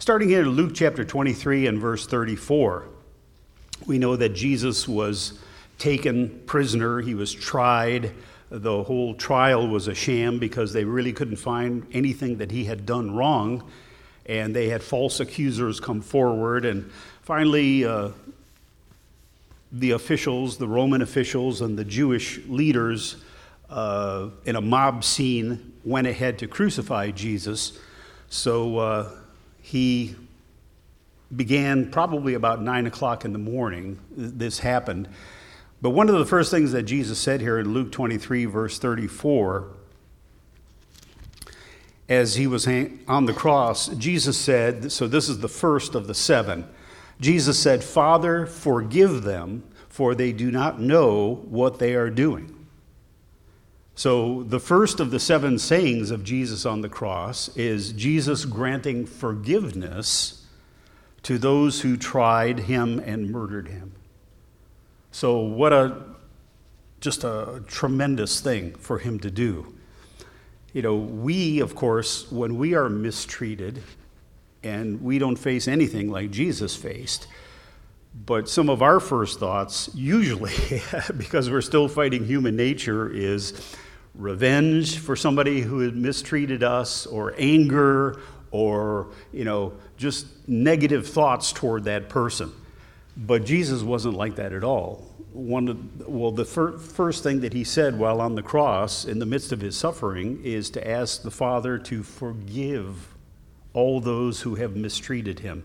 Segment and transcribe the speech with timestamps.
[0.00, 2.84] Starting here in Luke chapter 23 and verse 34,
[3.84, 5.38] we know that Jesus was
[5.76, 8.10] taken prisoner, he was tried.
[8.48, 12.86] The whole trial was a sham because they really couldn't find anything that he had
[12.86, 13.62] done wrong.
[14.24, 16.64] And they had false accusers come forward.
[16.64, 16.90] And
[17.20, 18.08] finally, uh,
[19.70, 23.16] the officials, the Roman officials, and the Jewish leaders
[23.68, 27.78] uh, in a mob scene went ahead to crucify Jesus.
[28.30, 29.10] So uh,
[29.62, 30.16] he
[31.34, 33.98] began probably about nine o'clock in the morning.
[34.10, 35.08] This happened.
[35.82, 39.68] But one of the first things that Jesus said here in Luke 23, verse 34,
[42.08, 46.14] as he was on the cross, Jesus said, so this is the first of the
[46.14, 46.68] seven.
[47.20, 52.59] Jesus said, Father, forgive them, for they do not know what they are doing.
[54.00, 59.04] So, the first of the seven sayings of Jesus on the cross is Jesus granting
[59.04, 60.46] forgiveness
[61.24, 63.92] to those who tried him and murdered him.
[65.12, 66.02] So, what a
[67.00, 69.74] just a tremendous thing for him to do.
[70.72, 73.82] You know, we, of course, when we are mistreated
[74.62, 77.26] and we don't face anything like Jesus faced,
[78.14, 80.54] but some of our first thoughts, usually,
[81.18, 83.76] because we're still fighting human nature, is
[84.14, 91.52] revenge for somebody who had mistreated us, or anger, or, you know, just negative thoughts
[91.52, 92.52] toward that person.
[93.16, 95.06] But Jesus wasn't like that at all.
[95.32, 99.18] One of, well, the fir- first thing that he said while on the cross, in
[99.20, 103.14] the midst of his suffering, is to ask the Father to forgive
[103.72, 105.62] all those who have mistreated him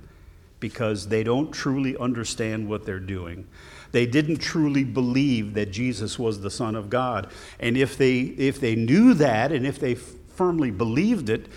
[0.59, 3.47] because they don't truly understand what they're doing.
[3.91, 7.29] They didn't truly believe that Jesus was the Son of God.
[7.59, 11.47] And if they, if they knew that and if they firmly believed it,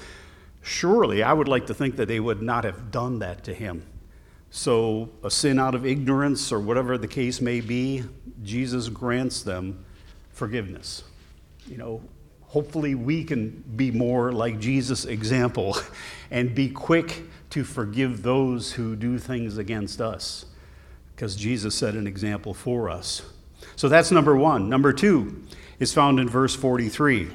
[0.63, 3.85] surely I would like to think that they would not have done that to him.
[4.51, 8.05] So, a sin out of ignorance or whatever the case may be,
[8.43, 9.85] Jesus grants them
[10.33, 11.05] forgiveness.
[11.67, 12.03] You know,
[12.43, 15.77] hopefully we can be more like Jesus' example
[16.31, 20.47] and be quick to forgive those who do things against us
[21.19, 23.23] because Jesus set an example for us.
[23.75, 24.69] So that's number one.
[24.69, 25.43] Number two
[25.81, 27.27] is found in verse 43.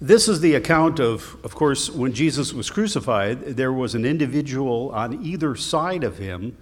[0.00, 4.90] This is the account of, of course, when Jesus was crucified, there was an individual
[4.90, 6.56] on either side of him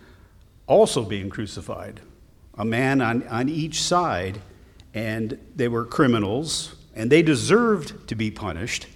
[0.66, 2.02] also being crucified,
[2.58, 4.42] a man on, on each side,
[4.92, 8.86] and they were criminals, and they deserved to be punished.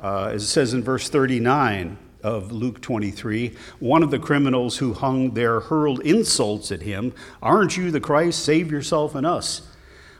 [0.00, 4.94] Uh, as it says in verse 39 of Luke 23, one of the criminals who
[4.94, 8.42] hung there hurled insults at him Aren't you the Christ?
[8.42, 9.68] Save yourself and us.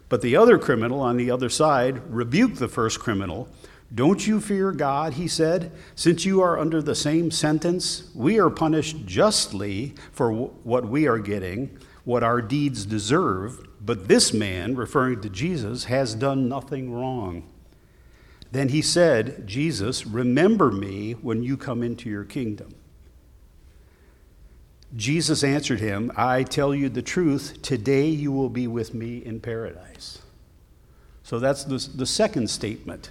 [0.08, 3.48] But the other criminal on the other side rebuked the first criminal.
[3.92, 8.10] Don't you fear God, he said, since you are under the same sentence?
[8.14, 14.32] We are punished justly for what we are getting, what our deeds deserve, but this
[14.32, 17.48] man, referring to Jesus, has done nothing wrong.
[18.54, 22.72] Then he said, Jesus, remember me when you come into your kingdom.
[24.94, 29.40] Jesus answered him, I tell you the truth, today you will be with me in
[29.40, 30.20] paradise.
[31.24, 33.10] So that's the, the second statement.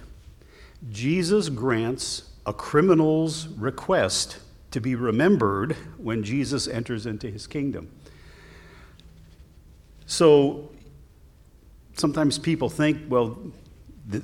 [0.90, 4.38] Jesus grants a criminal's request
[4.70, 7.90] to be remembered when Jesus enters into his kingdom.
[10.06, 10.70] So
[11.98, 13.36] sometimes people think, well,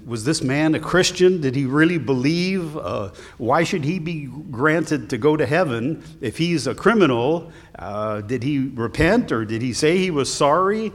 [0.04, 1.40] was this man a Christian?
[1.40, 2.76] Did he really believe?
[2.76, 7.50] Uh, why should he be granted to go to heaven if he's a criminal?
[7.78, 10.92] Uh, did he repent or did he say he was sorry?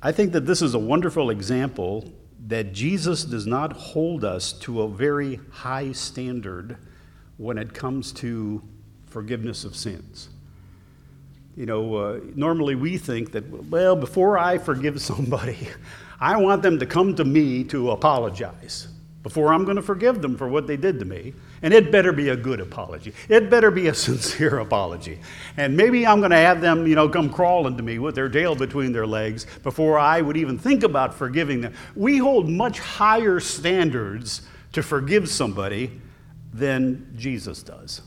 [0.00, 2.10] I think that this is a wonderful example
[2.48, 6.76] that Jesus does not hold us to a very high standard
[7.36, 8.62] when it comes to
[9.06, 10.28] forgiveness of sins.
[11.56, 15.68] You know, uh, normally we think that, well, before I forgive somebody,
[16.22, 18.86] I want them to come to me to apologize
[19.24, 21.34] before I'm going to forgive them for what they did to me.
[21.62, 23.12] And it better be a good apology.
[23.28, 25.18] It better be a sincere apology.
[25.56, 28.28] And maybe I'm going to have them, you know, come crawling to me with their
[28.28, 31.74] tail between their legs before I would even think about forgiving them.
[31.96, 34.42] We hold much higher standards
[34.74, 36.00] to forgive somebody
[36.54, 38.00] than Jesus does.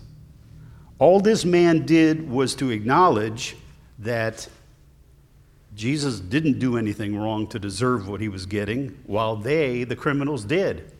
[0.99, 3.57] All this man did was to acknowledge
[3.99, 4.47] that
[5.75, 10.45] Jesus didn't do anything wrong to deserve what he was getting, while they, the criminals,
[10.45, 10.91] did.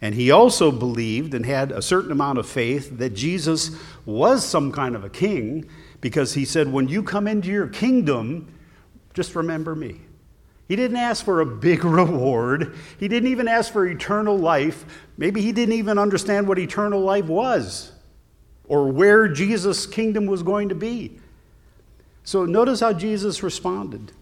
[0.00, 3.76] And he also believed and had a certain amount of faith that Jesus
[4.06, 5.68] was some kind of a king
[6.00, 8.52] because he said, When you come into your kingdom,
[9.14, 10.00] just remember me.
[10.68, 12.76] He didn't ask for a big reward.
[12.98, 14.84] He didn't even ask for eternal life.
[15.16, 17.92] Maybe he didn't even understand what eternal life was
[18.64, 21.18] or where Jesus' kingdom was going to be.
[22.24, 24.12] So notice how Jesus responded.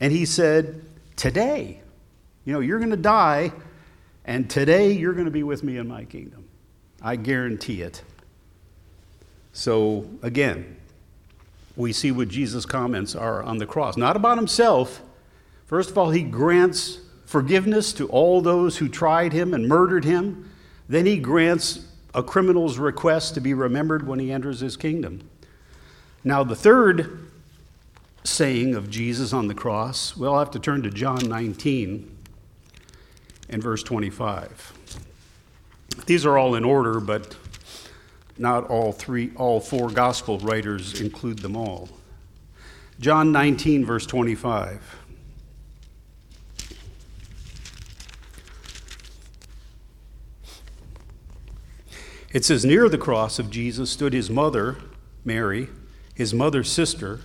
[0.00, 0.84] And he said,
[1.16, 1.80] Today,
[2.44, 3.52] you know, you're going to die,
[4.24, 6.44] and today you're going to be with me in my kingdom.
[7.00, 8.02] I guarantee it.
[9.52, 10.76] So again,
[11.76, 13.96] we see what Jesus' comments are on the cross.
[13.96, 15.02] Not about himself.
[15.66, 20.50] First of all, he grants forgiveness to all those who tried him and murdered him.
[20.88, 25.28] Then he grants a criminal's request to be remembered when he enters his kingdom.
[26.26, 27.28] Now, the third
[28.24, 32.16] saying of Jesus on the cross, well, have to turn to John 19
[33.50, 34.72] and verse 25.
[36.06, 37.36] These are all in order, but
[38.38, 41.88] not all three all four gospel writers include them all.
[42.98, 45.00] John 19 verse 25.
[52.32, 54.78] It says, Near the cross of Jesus stood his mother,
[55.24, 55.68] Mary,
[56.14, 57.20] his mother's sister,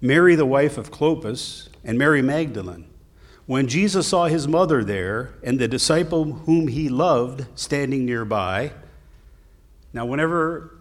[0.00, 2.86] Mary, the wife of Clopas, and Mary Magdalene.
[3.46, 8.72] When Jesus saw his mother there and the disciple whom he loved standing nearby,
[9.92, 10.78] now, whenever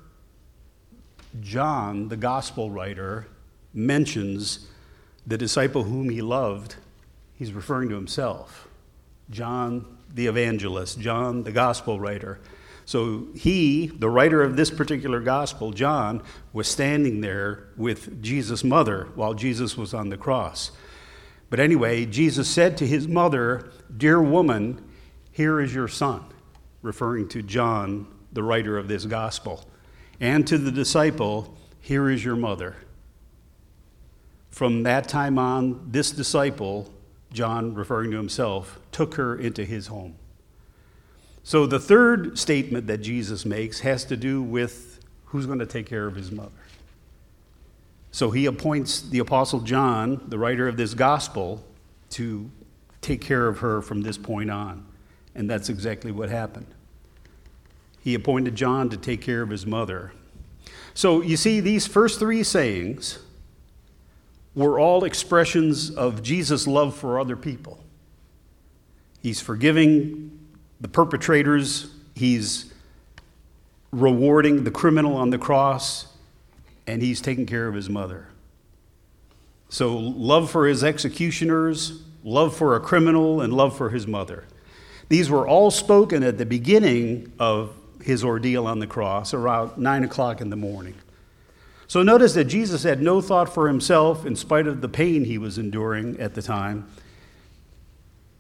[1.40, 3.28] John, the gospel writer,
[3.74, 4.68] mentions
[5.26, 6.76] the disciple whom he loved,
[7.36, 8.68] he's referring to himself.
[9.30, 12.40] John, the evangelist, John, the gospel writer.
[12.88, 16.24] So he, the writer of this particular gospel, John,
[16.54, 20.72] was standing there with Jesus' mother while Jesus was on the cross.
[21.50, 24.90] But anyway, Jesus said to his mother, Dear woman,
[25.34, 26.24] here is your son,
[26.82, 29.66] referring to John, the writer of this gospel.
[30.22, 32.78] And to the disciple, Here is your mother.
[34.50, 36.94] From that time on, this disciple,
[37.34, 40.16] John referring to himself, took her into his home.
[41.48, 45.86] So the third statement that Jesus makes has to do with who's going to take
[45.86, 46.52] care of his mother.
[48.12, 51.64] So he appoints the Apostle John, the writer of this gospel,
[52.10, 52.52] to
[53.00, 54.86] take care of her from this point on.
[55.36, 56.68] And that's exactly what happened.
[58.02, 60.12] He appointed John to take care of his mother.
[60.94, 63.20] So you see, these first three sayings
[64.54, 67.82] were all expressions of Jesus' love for other people.
[69.22, 70.37] He's forgiving
[70.80, 72.74] the perpetrators, he's
[73.92, 76.08] rewarding the criminal on the cross,
[76.86, 78.28] and he's taking care of his mother.
[79.70, 84.46] So, love for his executioners, love for a criminal, and love for his mother.
[85.10, 90.04] These were all spoken at the beginning of his ordeal on the cross, around 9
[90.04, 90.96] o'clock in the morning.
[91.88, 95.38] So, notice that Jesus had no thought for himself in spite of the pain he
[95.38, 96.88] was enduring at the time.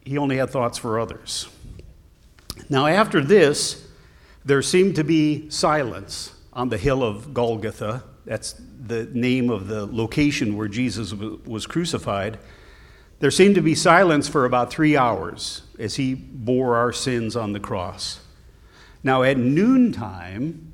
[0.06, 1.50] He only had thoughts for others.
[2.69, 3.88] Now, after this,
[4.45, 8.04] there seemed to be silence on the hill of Golgotha.
[8.25, 12.39] That's the name of the location where Jesus was crucified.
[13.19, 17.54] There seemed to be silence for about three hours as he bore our sins on
[17.54, 18.19] the cross.
[19.03, 20.71] Now, at noontime,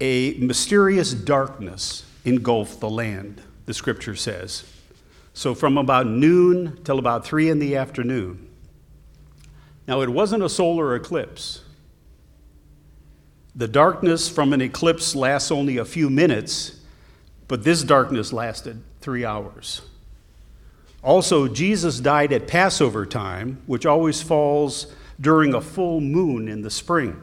[0.00, 4.64] a mysterious darkness engulfed the land, the scripture says.
[5.32, 8.43] So, from about noon till about three in the afternoon,
[9.86, 11.62] now, it wasn't a solar eclipse.
[13.54, 16.80] The darkness from an eclipse lasts only a few minutes,
[17.48, 19.82] but this darkness lasted three hours.
[21.02, 24.86] Also, Jesus died at Passover time, which always falls
[25.20, 27.20] during a full moon in the spring.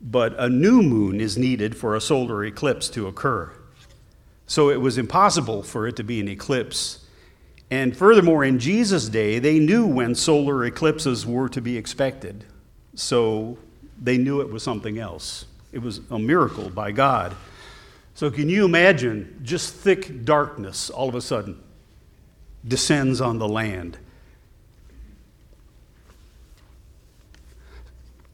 [0.00, 3.50] But a new moon is needed for a solar eclipse to occur.
[4.46, 7.05] So it was impossible for it to be an eclipse
[7.70, 12.44] and furthermore, in Jesus' day, they knew when solar eclipses were to be expected.
[12.94, 13.58] So
[14.00, 15.46] they knew it was something else.
[15.72, 17.34] It was a miracle by God.
[18.14, 21.60] So, can you imagine just thick darkness all of a sudden
[22.66, 23.98] descends on the land?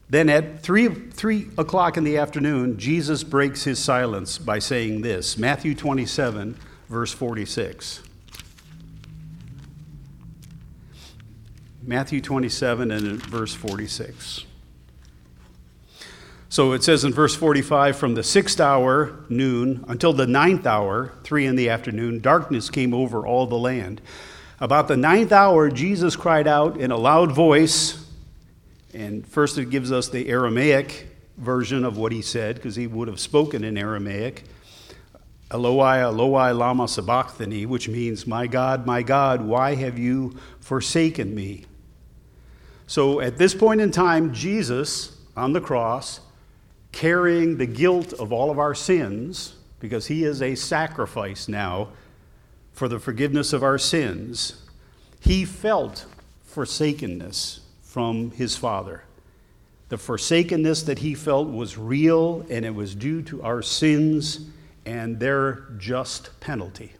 [0.09, 5.39] Then at three, three o'clock in the afternoon, Jesus breaks his silence by saying this
[5.39, 6.55] Matthew 27,
[6.87, 8.02] verse 46.
[11.85, 14.45] Matthew 27 and verse 46.
[16.47, 21.11] So it says in verse 45 from the sixth hour, noon, until the ninth hour,
[21.23, 23.99] three in the afternoon, darkness came over all the land.
[24.61, 28.07] About the ninth hour, Jesus cried out in a loud voice,
[28.93, 33.09] and first it gives us the Aramaic version of what he said, because he would
[33.09, 34.43] have spoken in Aramaic.
[35.51, 41.65] Eloi, Eloi, lama sabachthani, which means, My God, my God, why have you forsaken me?
[42.93, 46.19] So at this point in time, Jesus on the cross,
[46.91, 51.89] carrying the guilt of all of our sins, because he is a sacrifice now
[52.71, 54.61] for the forgiveness of our sins,
[55.19, 56.05] he felt
[56.43, 59.05] forsakenness from his Father.
[59.89, 64.51] The forsakenness that he felt was real, and it was due to our sins
[64.85, 66.93] and their just penalty.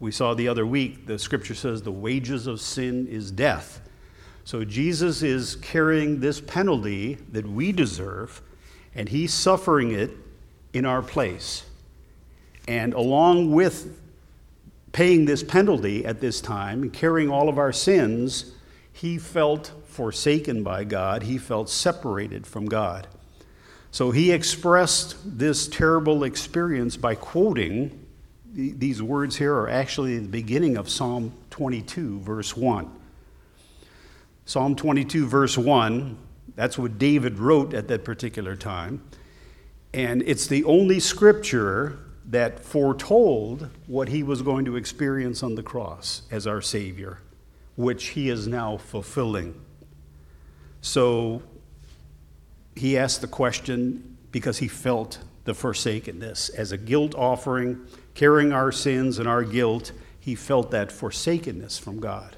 [0.00, 3.80] We saw the other week, the scripture says the wages of sin is death.
[4.44, 8.42] So Jesus is carrying this penalty that we deserve,
[8.94, 10.10] and he's suffering it
[10.74, 11.64] in our place.
[12.68, 14.00] And along with
[14.92, 18.52] paying this penalty at this time and carrying all of our sins,
[18.92, 21.22] he felt forsaken by God.
[21.22, 23.06] He felt separated from God.
[23.90, 28.00] So he expressed this terrible experience by quoting
[28.52, 32.90] these words here are actually the beginning of Psalm 22, verse 1.
[34.46, 36.18] Psalm 22, verse 1,
[36.54, 39.02] that's what David wrote at that particular time.
[39.92, 45.62] And it's the only scripture that foretold what he was going to experience on the
[45.62, 47.18] cross as our Savior,
[47.76, 49.60] which he is now fulfilling.
[50.80, 51.42] So
[52.76, 56.48] he asked the question because he felt the forsakenness.
[56.50, 62.00] As a guilt offering, carrying our sins and our guilt, he felt that forsakenness from
[62.00, 62.36] God.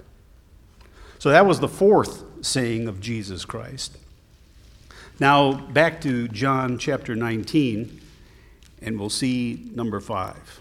[1.18, 3.96] So that was the fourth saying of Jesus Christ.
[5.18, 8.00] Now, back to John chapter 19,
[8.82, 10.60] and we'll see number five.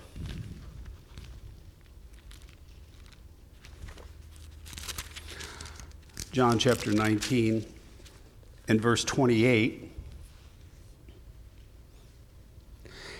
[6.32, 7.66] John chapter 19
[8.68, 9.92] and verse 28.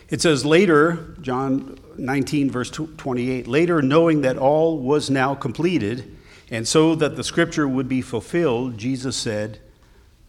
[0.10, 6.15] It says later, John 19, verse 28, later, knowing that all was now completed,
[6.50, 9.60] and so that the scripture would be fulfilled, Jesus said,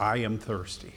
[0.01, 0.93] I am thirsty.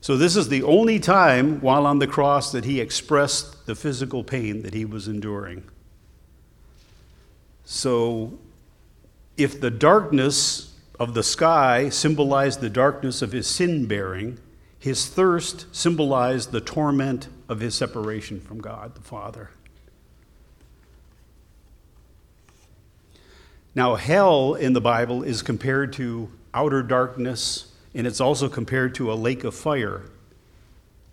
[0.00, 4.22] So, this is the only time while on the cross that he expressed the physical
[4.22, 5.64] pain that he was enduring.
[7.64, 8.38] So,
[9.36, 14.38] if the darkness of the sky symbolized the darkness of his sin bearing,
[14.78, 19.50] his thirst symbolized the torment of his separation from God the Father.
[23.74, 29.12] Now, hell in the Bible is compared to outer darkness, and it's also compared to
[29.12, 30.02] a lake of fire.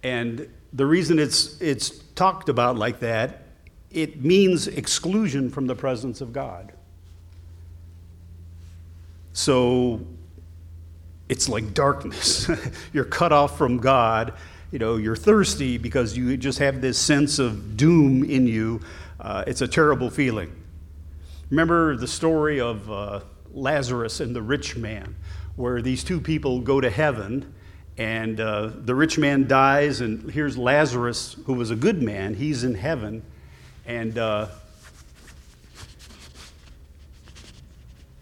[0.04, 3.44] And the reason it's, it's talked about like that,
[3.92, 6.74] it means exclusion from the presence of God.
[9.34, 10.02] So
[11.28, 12.50] it's like darkness.
[12.94, 14.34] you're cut off from God.
[14.72, 18.82] You know, you're thirsty because you just have this sense of doom in you.
[19.20, 20.52] Uh, it's a terrible feeling.
[21.50, 23.20] Remember the story of uh,
[23.54, 25.16] Lazarus and the rich man,
[25.56, 27.54] where these two people go to heaven,
[27.98, 32.34] and uh, the rich man dies, and here's Lazarus, who was a good man.
[32.34, 33.22] He's in heaven,
[33.86, 34.48] and uh,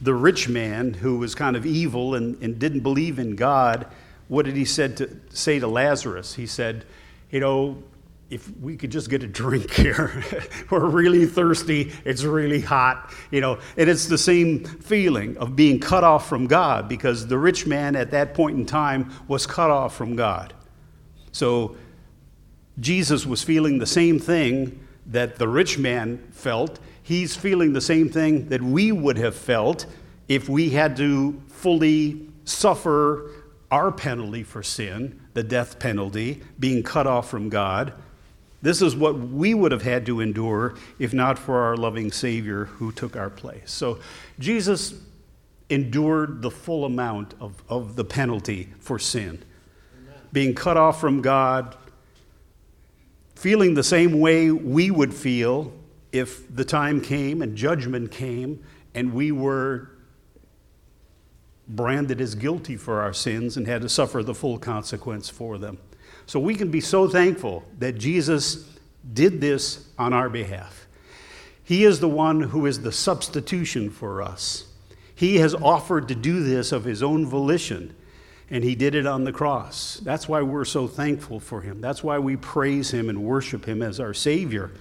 [0.02, 3.88] the rich man who was kind of evil and, and didn't believe in God,
[4.28, 6.34] what did he said to, say to Lazarus?
[6.34, 6.84] He said,
[7.32, 7.84] You know,
[8.34, 10.24] if we could just get a drink here.
[10.70, 11.92] We're really thirsty.
[12.04, 13.60] It's really hot, you know.
[13.78, 17.96] And it's the same feeling of being cut off from God because the rich man
[17.96, 20.54] at that point in time was cut off from God.
[21.32, 21.76] So
[22.80, 28.10] Jesus was feeling the same thing that the rich man felt he's feeling the same
[28.10, 29.86] thing that we would have felt
[30.28, 33.30] if we had to fully suffer
[33.70, 37.94] our penalty for sin, the death penalty, being cut off from God.
[38.64, 42.66] This is what we would have had to endure if not for our loving Savior
[42.66, 43.70] who took our place.
[43.70, 44.00] So
[44.40, 44.94] Jesus
[45.70, 49.44] endured the full amount of, of the penalty for sin.
[49.98, 50.16] Amen.
[50.32, 51.76] Being cut off from God,
[53.36, 55.74] feeling the same way we would feel
[56.14, 58.64] if the time came and judgment came
[58.96, 59.90] and we were
[61.68, 65.80] branded as guilty for our sins and had to suffer the full consequence for them.
[66.34, 68.68] So we can be so thankful that Jesus
[69.14, 70.88] did this on our behalf.
[71.64, 74.66] He is the one who is the substitution for us.
[75.14, 77.96] He has offered to do this of his own volition,
[78.50, 80.02] and he did it on the cross.
[80.04, 81.82] That's why we're so thankful for him.
[81.82, 84.72] That's why we praise him and worship him as our Savior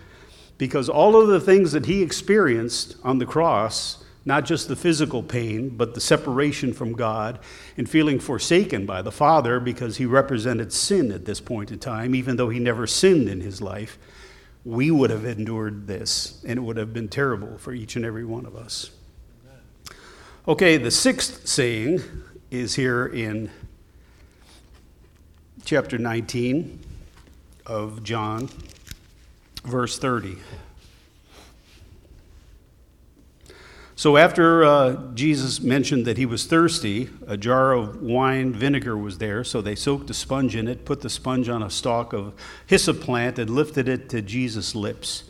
[0.57, 5.23] because all of the things that he experienced on the cross, not just the physical
[5.23, 7.41] pain, but the separation from God
[7.77, 12.15] and feeling forsaken by the Father because he represented sin at this point in time,
[12.15, 13.99] even though he never sinned in his life,
[14.65, 18.25] we would have endured this, and it would have been terrible for each and every
[18.25, 18.91] one of us.
[20.47, 22.01] Okay, the sixth saying
[22.51, 23.51] is here in
[25.65, 26.79] chapter 19
[27.67, 28.49] of John,
[29.65, 30.37] verse 30.
[34.03, 39.19] So, after uh, Jesus mentioned that he was thirsty, a jar of wine vinegar was
[39.19, 39.45] there.
[39.45, 42.35] So they soaked a sponge in it, put the sponge on a stalk of
[42.67, 45.23] hyssop plant, and lifted it to Jesus' lips.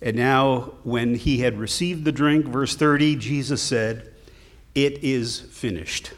[0.00, 4.14] And now, when he had received the drink, verse 30, Jesus said,
[4.76, 6.12] It is finished.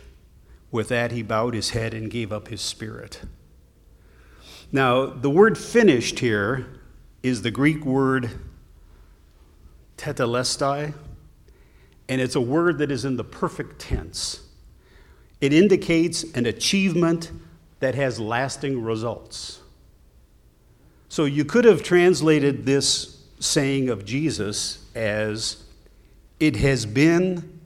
[0.70, 3.22] With that, he bowed his head and gave up his spirit.
[4.70, 6.66] Now, the word finished here
[7.22, 8.30] is the Greek word
[9.96, 10.92] tetelestai
[12.10, 14.40] and it's a word that is in the perfect tense.
[15.40, 17.30] It indicates an achievement
[17.78, 19.60] that has lasting results.
[21.08, 25.62] So you could have translated this saying of Jesus as,
[26.40, 27.60] It has been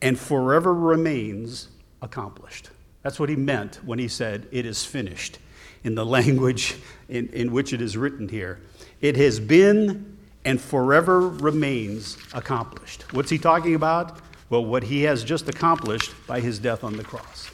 [0.00, 1.68] and forever remains
[2.00, 2.70] accomplished.
[3.02, 5.38] That's what he meant when he said, It is finished,
[5.84, 6.76] in the language
[7.10, 8.62] in, in which it is written here.
[9.02, 10.11] It has been
[10.44, 13.04] and forever remains accomplished.
[13.12, 14.18] What's he talking about?
[14.50, 17.50] Well, what he has just accomplished by his death on the cross.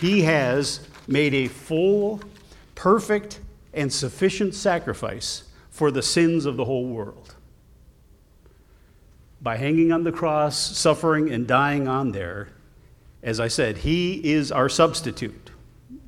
[0.00, 2.20] He has made a full,
[2.74, 3.40] perfect,
[3.72, 7.34] and sufficient sacrifice for the sins of the whole world.
[9.40, 12.48] By hanging on the cross, suffering, and dying on there,
[13.22, 15.50] as I said, he is our substitute.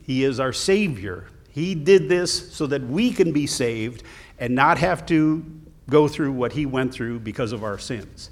[0.03, 1.27] He is our Savior.
[1.51, 4.03] He did this so that we can be saved
[4.39, 5.45] and not have to
[5.89, 8.31] go through what he went through because of our sins.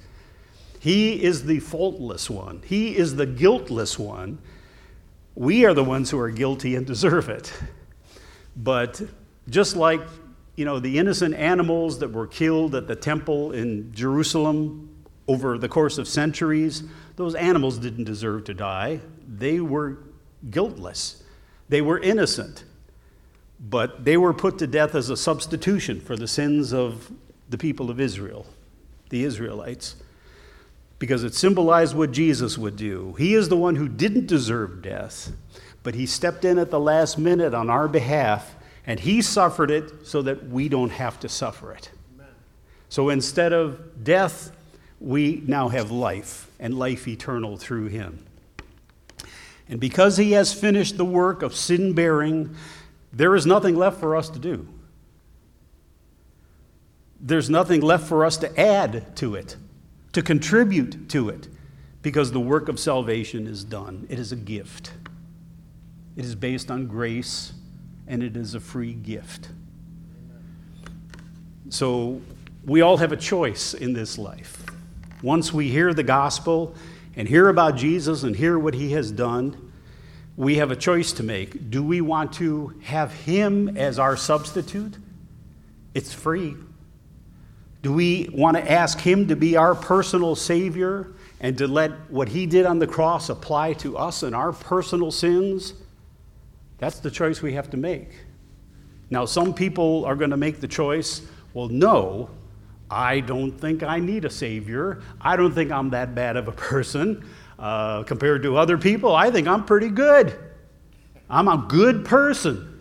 [0.79, 4.39] He is the faultless one, he is the guiltless one.
[5.35, 7.53] We are the ones who are guilty and deserve it.
[8.57, 9.03] But
[9.51, 10.01] just like
[10.57, 14.89] you know, the innocent animals that were killed at the temple in Jerusalem
[15.29, 16.83] over the course of centuries,
[17.17, 19.01] those animals didn't deserve to die.
[19.29, 19.99] They were
[20.51, 21.23] guiltless,
[21.69, 22.65] they were innocent.
[23.59, 27.11] But they were put to death as a substitution for the sins of
[27.49, 28.47] the people of Israel,
[29.11, 29.97] the Israelites,
[30.99, 33.15] because it symbolized what Jesus would do.
[33.19, 35.33] He is the one who didn't deserve death,
[35.83, 38.57] but he stepped in at the last minute on our behalf,
[38.87, 41.91] and he suffered it so that we don't have to suffer it.
[42.15, 42.33] Amen.
[42.89, 44.53] So instead of death,
[45.01, 48.25] we now have life, and life eternal through him.
[49.69, 52.55] And because he has finished the work of sin bearing,
[53.13, 54.67] there is nothing left for us to do
[57.27, 59.57] there's nothing left for us to add to it,
[60.13, 61.49] to contribute to it,
[62.01, 64.07] because the work of salvation is done.
[64.09, 64.93] It is a gift.
[66.15, 67.53] It is based on grace,
[68.07, 69.49] and it is a free gift.
[71.69, 72.21] So
[72.65, 74.65] we all have a choice in this life.
[75.21, 76.77] Once we hear the gospel
[77.17, 79.73] and hear about Jesus and hear what he has done,
[80.37, 81.71] we have a choice to make.
[81.71, 84.97] Do we want to have him as our substitute?
[85.93, 86.55] It's free.
[87.83, 92.29] Do we want to ask Him to be our personal Savior and to let what
[92.29, 95.75] He did on the cross apply to us and our personal sins?
[96.79, 98.11] That's the choice we have to make.
[99.11, 101.23] Now, some people are going to make the choice
[101.57, 102.29] well, no,
[102.91, 105.01] I don't think I need a Savior.
[105.23, 107.25] I don't think I'm that bad of a person
[107.59, 109.17] uh, compared to other people.
[109.17, 110.39] I think I'm pretty good.
[111.31, 112.76] I'm a good person.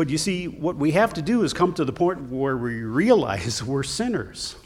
[0.00, 2.84] But you see, what we have to do is come to the point where we
[2.84, 4.56] realize we're sinners.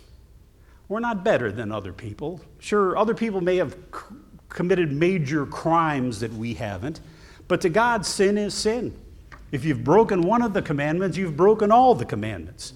[0.86, 2.40] We're not better than other people.
[2.60, 4.14] Sure, other people may have c-
[4.48, 7.00] committed major crimes that we haven't,
[7.48, 8.96] but to God, sin is sin.
[9.50, 12.74] If you've broken one of the commandments, you've broken all the commandments.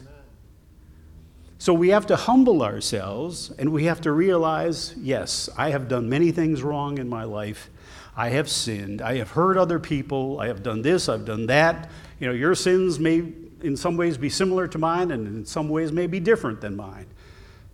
[1.58, 6.08] So we have to humble ourselves and we have to realize yes, I have done
[6.08, 7.70] many things wrong in my life.
[8.18, 9.00] I have sinned.
[9.00, 10.40] I have hurt other people.
[10.40, 11.08] I have done this.
[11.08, 11.88] I've done that.
[12.18, 13.18] You know, your sins may
[13.62, 16.74] in some ways be similar to mine and in some ways may be different than
[16.74, 17.06] mine.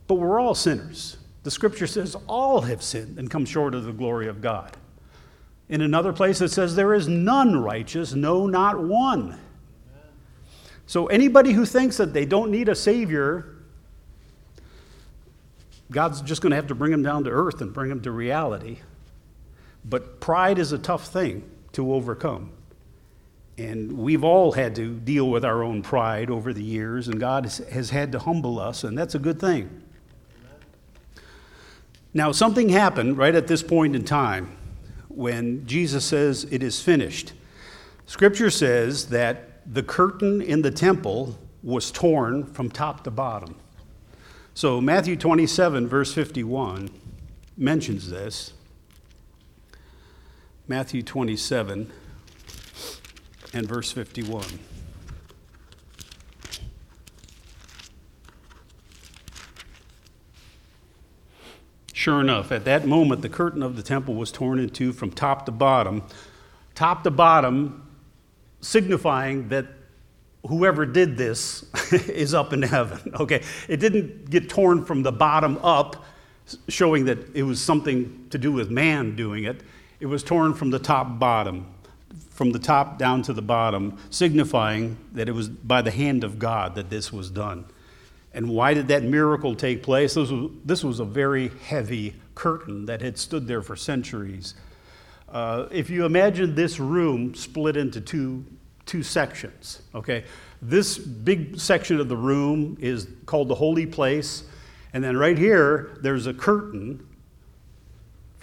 [0.06, 1.16] But we're all sinners.
[1.44, 4.76] The scripture says all have sinned and come short of the glory of God.
[5.70, 9.40] In another place, it says, There is none righteous, no, not one.
[10.84, 13.56] So, anybody who thinks that they don't need a Savior,
[15.90, 18.10] God's just going to have to bring them down to earth and bring them to
[18.10, 18.80] reality.
[19.84, 22.50] But pride is a tough thing to overcome.
[23.56, 27.44] And we've all had to deal with our own pride over the years, and God
[27.44, 29.82] has had to humble us, and that's a good thing.
[32.12, 34.56] Now, something happened right at this point in time
[35.08, 37.32] when Jesus says, It is finished.
[38.06, 43.56] Scripture says that the curtain in the temple was torn from top to bottom.
[44.52, 46.90] So, Matthew 27, verse 51,
[47.56, 48.52] mentions this.
[50.66, 51.92] Matthew 27
[53.52, 54.44] and verse 51.
[61.92, 65.10] Sure enough, at that moment, the curtain of the temple was torn in two from
[65.10, 66.02] top to bottom.
[66.74, 67.86] Top to bottom,
[68.62, 69.66] signifying that
[70.46, 73.12] whoever did this is up in heaven.
[73.20, 76.06] Okay, it didn't get torn from the bottom up,
[76.68, 79.62] showing that it was something to do with man doing it.
[80.00, 81.66] It was torn from the top bottom,
[82.30, 86.38] from the top down to the bottom, signifying that it was by the hand of
[86.38, 87.64] God that this was done.
[88.32, 90.14] And why did that miracle take place?
[90.14, 94.54] This was, this was a very heavy curtain that had stood there for centuries.
[95.28, 98.44] Uh, if you imagine this room split into two,
[98.86, 100.24] two sections, okay,
[100.60, 104.44] this big section of the room is called the holy place.
[104.92, 107.06] And then right here, there's a curtain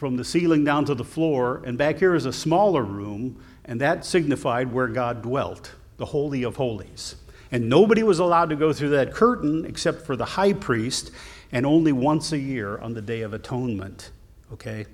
[0.02, 1.62] from the ceiling down to the floor.
[1.64, 6.42] And back here is a smaller room, and that signified where God dwelt, the Holy
[6.42, 7.18] of Holies.
[7.52, 11.12] And nobody was allowed to go through that curtain except for the high priest,
[11.52, 14.10] and only once a year on the Day of Atonement.
[14.52, 14.88] Okay?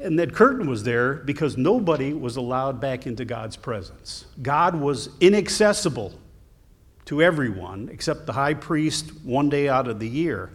[0.00, 4.26] And that curtain was there because nobody was allowed back into God's presence.
[4.42, 6.18] God was inaccessible
[7.04, 10.50] to everyone except the high priest one day out of the year.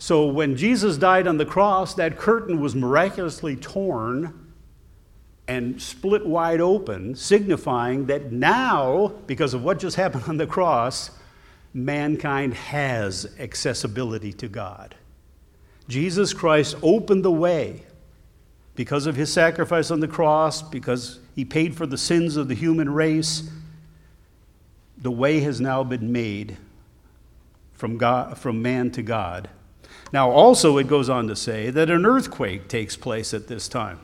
[0.00, 4.50] So when Jesus died on the cross, that curtain was miraculously torn
[5.46, 11.10] and split wide open, signifying that now, because of what just happened on the cross,
[11.74, 14.94] mankind has accessibility to God.
[15.86, 17.82] Jesus Christ opened the way
[18.76, 22.54] because of his sacrifice on the cross, because he paid for the sins of the
[22.54, 23.50] human race.
[24.96, 26.56] The way has now been made
[27.74, 29.50] from, God, from man to God.
[30.12, 34.00] Now, also, it goes on to say that an earthquake takes place at this time.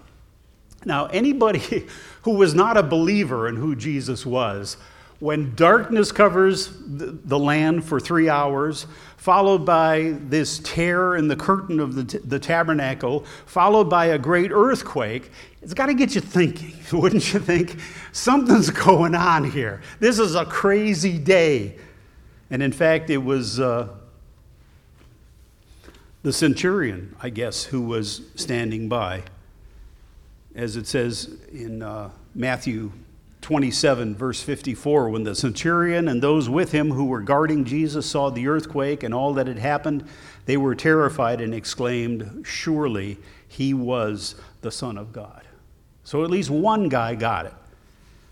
[0.85, 1.87] Now, anybody
[2.23, 4.77] who was not a believer in who Jesus was,
[5.19, 11.81] when darkness covers the land for three hours, followed by this tear in the curtain
[11.81, 15.31] of the, t- the tabernacle, followed by a great earthquake,
[15.63, 17.81] it's got to get you thinking, wouldn't you think?
[18.13, 19.81] Something's going on here.
[20.01, 21.77] This is a crazy day.
[22.51, 23.89] And in fact, it was uh,
[26.27, 29.23] the centurion, I guess, who was standing by
[30.57, 32.91] as it says in uh, Matthew
[33.43, 38.29] 27, verse 54, when the centurion and those with him who were guarding Jesus saw
[38.29, 40.05] the earthquake and all that had happened,
[40.47, 45.43] they were terrified and exclaimed, Surely he was the Son of God.
[46.03, 47.55] So at least one guy got it.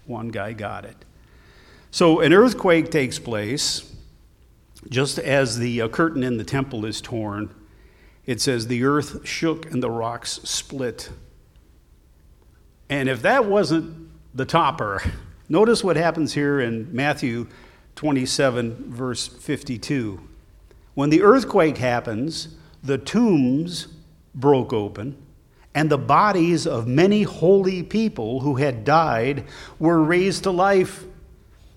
[0.07, 0.97] One guy got it.
[1.93, 3.89] So an earthquake takes place
[4.91, 7.55] just as the uh, curtain in the temple is torn.
[8.27, 11.11] It says, The earth shook and the rocks split
[12.89, 15.03] and if that wasn't the topper,
[15.49, 17.47] notice what happens here in Matthew
[17.97, 20.21] 27, verse 52.
[20.95, 23.89] When the earthquake happens, the tombs
[24.35, 25.17] broke open,
[25.75, 29.45] and the bodies of many holy people who had died
[29.79, 31.05] were raised to life.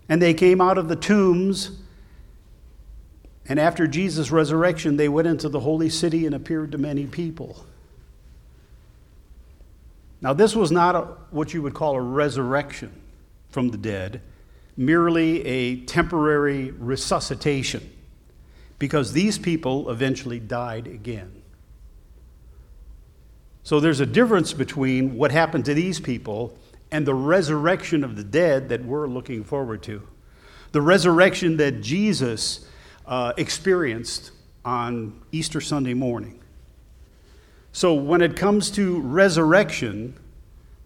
[0.09, 1.76] And they came out of the tombs.
[3.49, 7.65] And after Jesus' resurrection, they went into the holy city and appeared to many people.
[10.19, 12.91] Now, this was not a, what you would call a resurrection
[13.49, 14.21] from the dead,
[14.75, 17.89] merely a temporary resuscitation,
[18.79, 21.41] because these people eventually died again.
[23.63, 26.57] So there's a difference between what happened to these people
[26.91, 30.07] and the resurrection of the dead that we're looking forward to.
[30.71, 32.65] The resurrection that Jesus
[33.07, 34.31] uh, experienced
[34.65, 36.39] on Easter Sunday morning.
[37.71, 40.15] So when it comes to resurrection,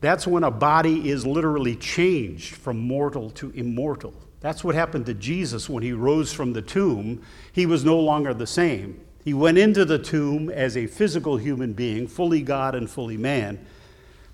[0.02, 4.14] that's when a body is literally changed from mortal to immortal.
[4.40, 7.24] That's what happened to Jesus when he rose from the tomb.
[7.54, 9.00] He was no longer the same.
[9.24, 13.64] He went into the tomb as a physical human being, fully God and fully man,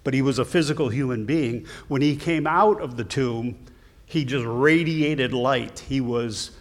[0.05, 1.67] but he was a physical human being.
[1.89, 3.57] When he came out of the tomb,
[4.05, 5.79] he just radiated light.
[5.79, 6.51] He was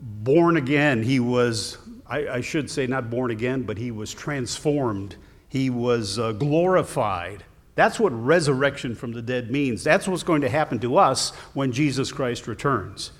[0.00, 1.02] born again.
[1.02, 5.16] He was, I, I should say, not born again, but he was transformed
[5.48, 7.44] he was uh, glorified.
[7.74, 9.84] That's what resurrection from the dead means.
[9.84, 13.12] That's what's going to happen to us when Jesus Christ returns.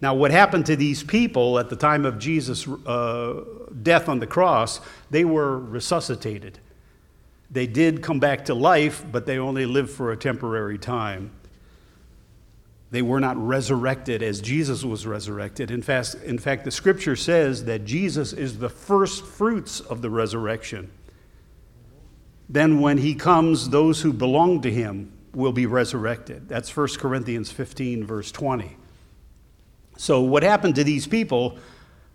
[0.00, 3.42] Now, what happened to these people at the time of Jesus' uh,
[3.82, 6.58] death on the cross, they were resuscitated.
[7.50, 11.30] They did come back to life, but they only lived for a temporary time.
[12.96, 15.70] They were not resurrected as Jesus was resurrected.
[15.70, 20.08] In fact, in fact, the scripture says that Jesus is the first fruits of the
[20.08, 20.90] resurrection.
[22.48, 26.48] Then, when he comes, those who belong to him will be resurrected.
[26.48, 28.74] That's 1 Corinthians 15, verse 20.
[29.98, 31.58] So, what happened to these people,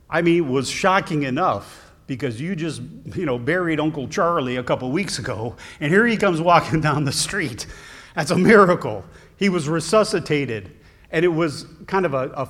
[0.10, 2.82] I mean, was shocking enough because you just,
[3.14, 7.06] you know, buried Uncle Charlie a couple weeks ago, and here he comes walking down
[7.06, 7.68] the street.
[8.16, 9.06] That's a miracle.
[9.42, 10.70] He was resuscitated,
[11.10, 12.46] and it was kind of a, a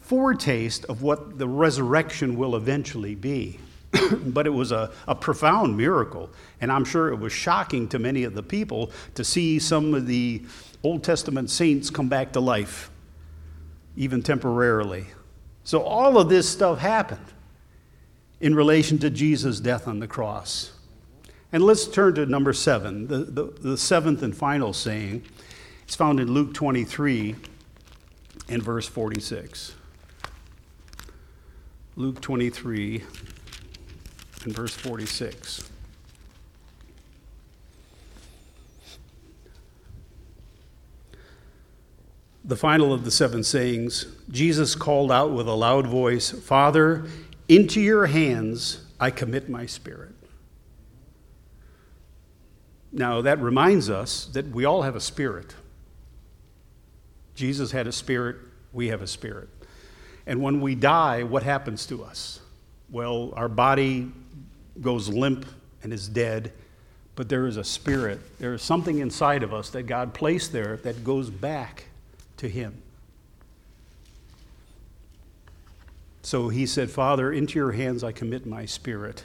[0.00, 3.58] foretaste of what the resurrection will eventually be.
[4.26, 6.30] but it was a, a profound miracle.
[6.60, 10.06] And I'm sure it was shocking to many of the people to see some of
[10.06, 10.44] the
[10.84, 12.92] Old Testament saints come back to life,
[13.96, 15.06] even temporarily.
[15.64, 17.26] So all of this stuff happened
[18.40, 20.70] in relation to Jesus' death on the cross.
[21.50, 25.24] And let's turn to number seven, the, the, the seventh and final saying.
[25.86, 27.36] It's found in Luke 23
[28.48, 29.72] and verse 46.
[31.94, 33.04] Luke 23
[34.44, 35.70] in verse 46.
[42.44, 47.06] The final of the seven sayings Jesus called out with a loud voice, Father,
[47.48, 50.14] into your hands I commit my spirit.
[52.90, 55.54] Now, that reminds us that we all have a spirit.
[57.36, 58.36] Jesus had a spirit,
[58.72, 59.48] we have a spirit.
[60.26, 62.40] And when we die, what happens to us?
[62.90, 64.10] Well, our body
[64.80, 65.46] goes limp
[65.82, 66.52] and is dead,
[67.14, 68.20] but there is a spirit.
[68.38, 71.84] There is something inside of us that God placed there that goes back
[72.38, 72.82] to Him.
[76.22, 79.24] So he said, Father, into your hands I commit my spirit.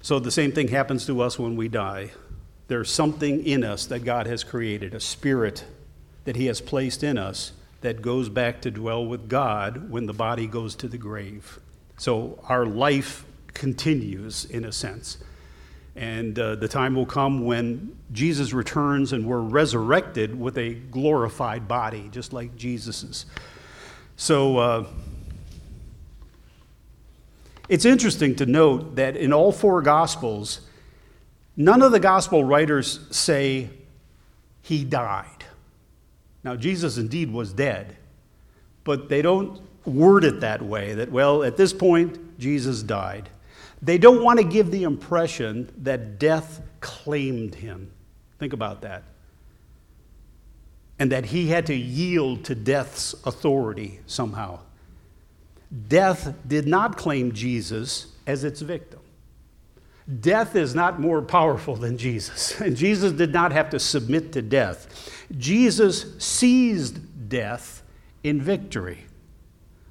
[0.00, 2.10] So the same thing happens to us when we die.
[2.68, 5.64] There's something in us that God has created, a spirit
[6.24, 10.12] that He has placed in us that goes back to dwell with God when the
[10.12, 11.58] body goes to the grave.
[11.98, 15.18] So our life continues in a sense.
[15.94, 21.68] And uh, the time will come when Jesus returns and we're resurrected with a glorified
[21.68, 23.26] body, just like Jesus's.
[24.16, 24.86] So uh,
[27.68, 30.60] it's interesting to note that in all four Gospels,
[31.56, 33.68] none of the Gospel writers say
[34.62, 35.26] he died.
[36.44, 37.96] Now, Jesus indeed was dead,
[38.84, 43.28] but they don't word it that way that, well, at this point, Jesus died.
[43.80, 47.90] They don't want to give the impression that death claimed him.
[48.38, 49.02] Think about that.
[50.98, 54.60] And that he had to yield to death's authority somehow.
[55.88, 59.00] Death did not claim Jesus as its victim.
[60.20, 62.60] Death is not more powerful than Jesus.
[62.60, 65.26] And Jesus did not have to submit to death.
[65.36, 67.82] Jesus seized death
[68.22, 69.06] in victory.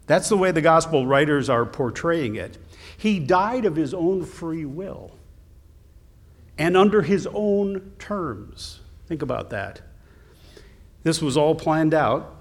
[0.07, 2.57] That's the way the gospel writers are portraying it.
[2.97, 5.15] He died of his own free will
[6.57, 8.81] and under his own terms.
[9.07, 9.81] Think about that.
[11.03, 12.35] This was all planned out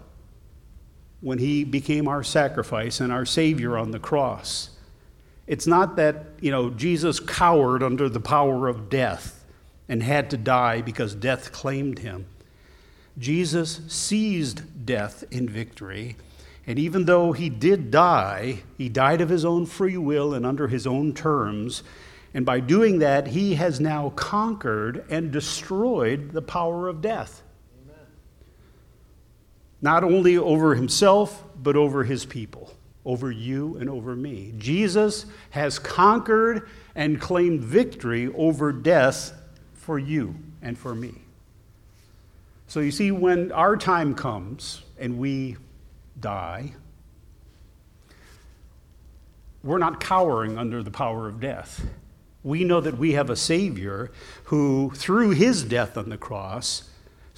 [1.20, 4.70] when he became our sacrifice and our Savior on the cross.
[5.50, 9.44] It's not that, you know, Jesus cowered under the power of death
[9.88, 12.24] and had to die because death claimed him.
[13.18, 16.16] Jesus seized death in victory
[16.70, 20.68] and even though he did die, he died of his own free will and under
[20.68, 21.82] his own terms.
[22.32, 27.42] And by doing that, he has now conquered and destroyed the power of death.
[27.82, 28.06] Amen.
[29.82, 32.72] Not only over himself, but over his people,
[33.04, 34.52] over you and over me.
[34.58, 39.32] Jesus has conquered and claimed victory over death
[39.72, 41.14] for you and for me.
[42.66, 45.56] So you see, when our time comes and we
[46.18, 46.74] die,
[49.62, 51.84] we're not cowering under the power of death.
[52.42, 54.10] We know that we have a Savior
[54.44, 56.88] who, through his death on the cross,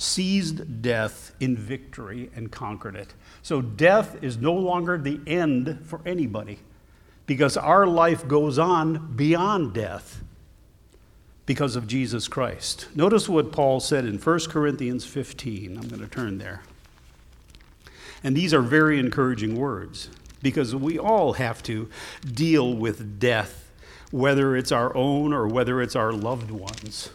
[0.03, 3.15] seized death in victory and conquered it.
[3.43, 6.59] So death is no longer the end for anybody
[7.27, 10.23] because our life goes on beyond death
[11.47, 12.89] because of Jesus Christ.
[12.95, 15.77] Notice what Paul said in 1 Corinthians 15.
[15.77, 16.63] I'm going to turn there.
[18.25, 20.09] And these are very encouraging words
[20.43, 21.89] because we all have to
[22.33, 23.71] deal with death,
[24.11, 27.11] whether it's our own or whether it's our loved ones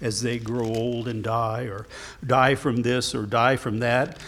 [0.00, 1.86] as they grow old and die, or
[2.26, 4.18] die from this or die from that.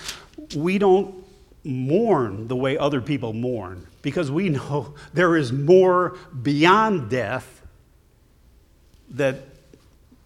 [0.56, 1.22] We don't
[1.64, 7.62] mourn the way other people mourn because we know there is more beyond death
[9.10, 9.36] that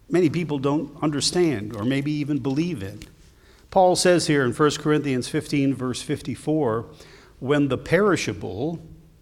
[0.08, 3.00] many people don't understand or maybe even believe in.
[3.70, 6.86] Paul says here in 1 Corinthians 15, verse 54,
[7.40, 8.78] when the perishable,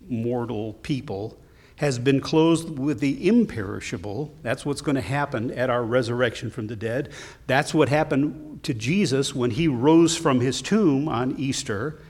[0.08, 1.38] mortal people,
[1.76, 4.32] has been clothed with the imperishable.
[4.42, 7.10] That's what's going to happen at our resurrection from the dead.
[7.46, 12.00] That's what happened to Jesus when he rose from his tomb on Easter.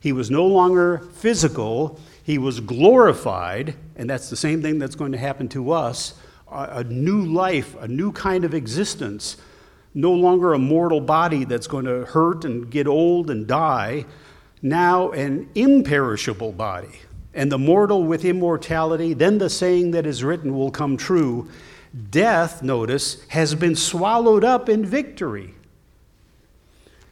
[0.00, 5.12] He was no longer physical, he was glorified, and that's the same thing that's going
[5.12, 6.14] to happen to us
[6.52, 9.36] a, new life, a new kind of existence.
[9.92, 14.04] No longer a mortal body that's going to hurt and get old and die.
[14.62, 17.00] Now, an imperishable body
[17.34, 21.48] and the mortal with immortality, then the saying that is written will come true.
[22.10, 25.54] Death, notice, has been swallowed up in victory.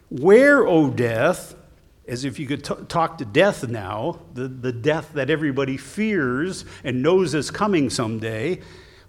[0.08, 1.54] Where, O death,
[2.06, 6.64] as if you could t- talk to death now, the, the death that everybody fears
[6.82, 8.60] and knows is coming someday,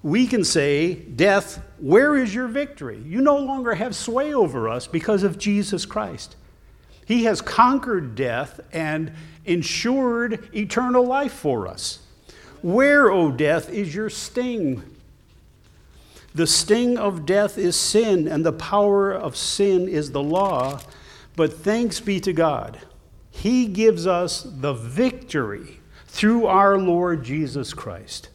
[0.04, 3.02] we can say, Death, where is your victory?
[3.06, 6.36] You no longer have sway over us because of Jesus Christ.
[7.10, 9.12] He has conquered death and
[9.44, 12.04] ensured eternal life for us.
[12.62, 14.84] Where, O death, is your sting?
[16.36, 20.82] The sting of death is sin, and the power of sin is the law.
[21.36, 22.78] But thanks be to God,
[23.32, 28.30] He gives us the victory through our Lord Jesus Christ.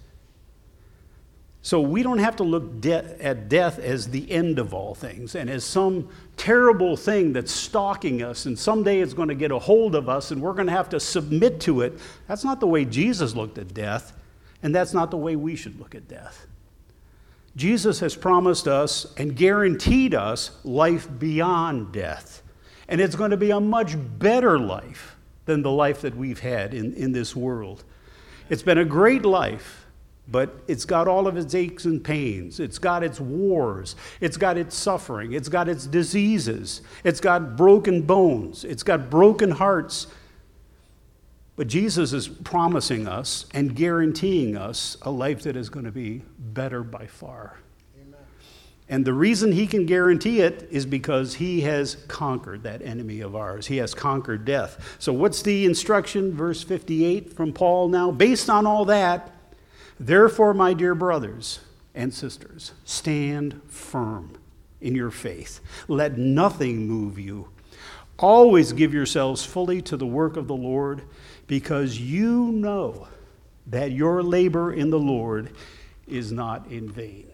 [1.65, 5.35] So we don't have to look de- at death as the end of all things
[5.35, 9.59] and as some terrible thing that's stalking us and someday it's going to get a
[9.59, 11.99] hold of us and we're going to have to submit to it.
[12.29, 14.13] That's not the way Jesus looked at death,
[14.63, 16.47] and that's not the way we should look at death.
[17.57, 22.43] Jesus has promised us and guaranteed us life beyond death.
[22.89, 26.75] And it's going to be a much better life than the life that we've had
[26.75, 27.85] in, in this world.
[28.51, 29.84] It's been a great life
[30.27, 32.59] but it's got all of its aches and pains.
[32.59, 33.95] It's got its wars.
[34.21, 35.33] It's got its suffering.
[35.33, 36.81] It's got its diseases.
[37.05, 38.65] It's got broken bones.
[38.65, 40.07] It's got broken hearts.
[41.57, 46.23] But Jesus is promising us and guaranteeing us a life that is going to be
[46.39, 47.59] better by far.
[48.01, 48.19] Amen.
[48.89, 53.37] And the reason he can guarantee it is because he has conquered that enemy of
[53.37, 53.67] ours.
[53.67, 54.97] He has conquered death.
[54.99, 58.11] So, what's the instruction, verse 58 from Paul now?
[58.11, 59.34] Based on all that,
[59.99, 61.61] Therefore, my dear brothers
[61.95, 64.37] and sisters, stand firm
[64.81, 65.61] in your faith.
[65.89, 67.49] Let nothing move you.
[68.19, 71.03] Always give yourselves fully to the work of the Lord,
[71.47, 73.09] because you know
[73.67, 75.51] that your labor in the Lord
[76.07, 77.27] is not in vain.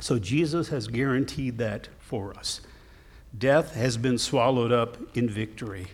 [0.00, 2.60] So Jesus has guaranteed that for us.
[3.36, 5.88] Death has been swallowed up in victory,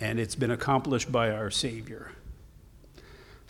[0.00, 2.12] and it's been accomplished by our Savior.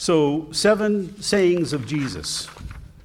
[0.00, 2.48] So, seven sayings of Jesus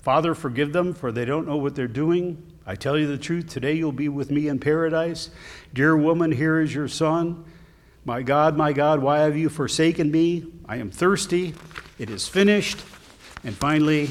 [0.02, 2.42] Father, forgive them, for they don't know what they're doing.
[2.66, 5.30] I tell you the truth, today you'll be with me in paradise.
[5.74, 7.44] Dear woman, here is your son.
[8.06, 10.46] My God, my God, why have you forsaken me?
[10.70, 11.54] I am thirsty.
[12.00, 12.80] It is finished.
[13.44, 14.10] And finally,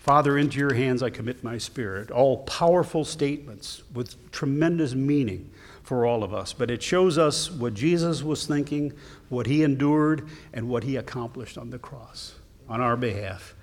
[0.00, 2.10] Father, into your hands I commit my spirit.
[2.10, 5.50] All powerful statements with tremendous meaning
[5.90, 6.52] for all of us.
[6.52, 8.92] But it shows us what Jesus was thinking,
[9.28, 12.36] what he endured, and what he accomplished on the cross
[12.68, 13.56] on our behalf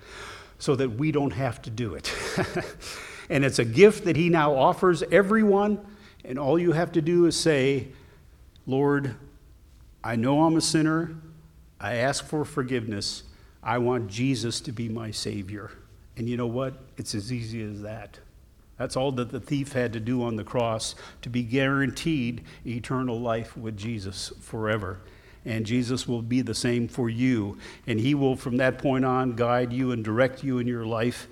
[0.58, 2.12] so that we don't have to do it.
[3.30, 5.80] and it's a gift that he now offers everyone.
[6.22, 7.88] And all you have to do is say,
[8.66, 9.14] Lord,
[10.04, 11.16] I know I'm a sinner.
[11.80, 13.22] I ask for forgiveness.
[13.62, 15.70] I want Jesus to be my Savior.
[16.18, 16.74] And you know what?
[16.98, 18.18] It's as easy as that.
[18.78, 23.20] That's all that the thief had to do on the cross to be guaranteed eternal
[23.20, 25.00] life with Jesus forever.
[25.44, 27.58] And Jesus will be the same for you.
[27.86, 31.26] And he will, from that point on, guide you and direct you in your life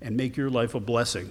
[0.00, 1.30] and make your life a blessing.